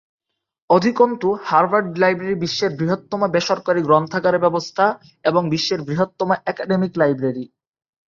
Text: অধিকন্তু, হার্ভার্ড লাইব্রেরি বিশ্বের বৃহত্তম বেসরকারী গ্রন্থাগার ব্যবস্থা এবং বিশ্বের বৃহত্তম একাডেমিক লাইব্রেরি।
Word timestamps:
অধিকন্তু, 0.69 1.27
হার্ভার্ড 1.43 1.89
লাইব্রেরি 1.97 2.35
বিশ্বের 2.35 2.71
বৃহত্তম 2.75 3.21
বেসরকারী 3.27 3.81
গ্রন্থাগার 3.83 4.35
ব্যবস্থা 4.39 4.85
এবং 5.25 5.41
বিশ্বের 5.49 5.79
বৃহত্তম 5.81 6.29
একাডেমিক 6.45 6.91
লাইব্রেরি। 6.97 7.45